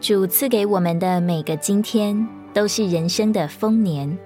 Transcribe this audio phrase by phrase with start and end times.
[0.00, 4.16] 主赐给我们的每个今天都是人生的丰年，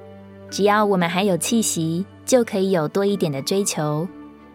[0.51, 4.07] 只要我们还有气息，就可以有多一点的追求，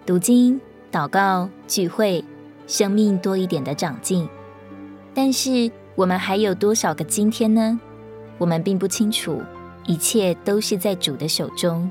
[0.06, 0.62] 读经、
[0.92, 2.24] 祷告、聚会，
[2.68, 4.30] 生命多一点的长进。
[5.16, 7.80] 但是，我们还有多少个今天呢？
[8.38, 9.42] 我们并不清楚。
[9.88, 11.90] 一切都是在主的手中，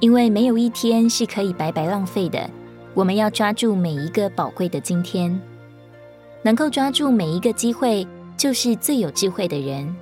[0.00, 2.48] 因为没有一天是可以白白浪费的。
[2.92, 5.40] 我们要抓住每一个宝贵的今天，
[6.42, 9.94] 能够抓住每一个机会，就是最有智慧的人。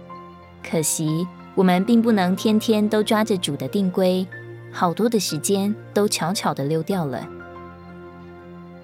[0.68, 4.26] 可惜我们并不能天天都抓着主的定规，
[4.72, 7.26] 好多的时间都悄悄的溜掉了。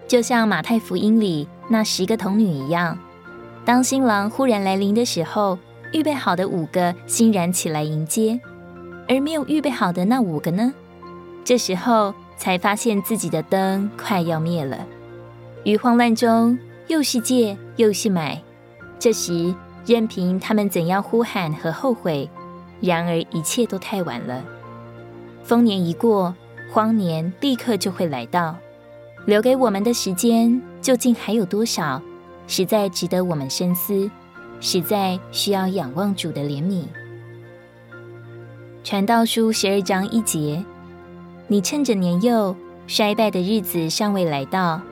[0.07, 2.99] 就像马太福音里那十个童女一样，
[3.65, 5.59] 当新郎忽然来临的时候。
[5.93, 8.39] 预备好的五个欣然起来迎接，
[9.09, 10.73] 而没有预备好的那五个呢？
[11.43, 14.87] 这时候才发现自己的灯快要灭了，
[15.65, 18.41] 于慌乱中又是借又是买。
[19.01, 19.53] 这时
[19.87, 22.31] 任凭他们怎样呼喊和后悔，
[22.81, 24.45] 然而一切都太晚了。
[25.43, 26.33] 丰年一过，
[26.71, 28.55] 荒年立刻就会来到。
[29.27, 32.01] 留给我们的时间究竟还有多少？
[32.47, 34.09] 实在值得我们深思。
[34.61, 36.85] 实在需要仰望主的怜悯。
[38.85, 40.63] 传道书十二章一节：
[41.49, 42.55] 你趁着年幼
[42.87, 44.83] 衰败的日子尚未来到，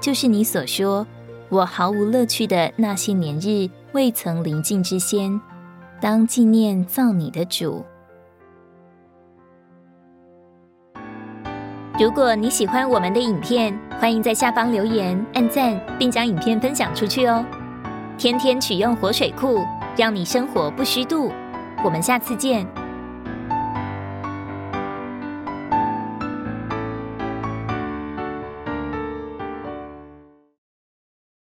[0.00, 1.06] 就是你所说
[1.52, 5.38] 我毫无乐趣的那些年日未曾临近之先，
[6.00, 7.84] 当纪念造你的主。
[12.00, 17.44] 如果你喜欢我们的影片，欢迎在下方留言、按赞，并将影片分享出去哦。
[18.16, 19.58] 天天取用活水库，
[19.94, 21.30] 让你生活不虚度。
[21.84, 22.66] 我们下次见。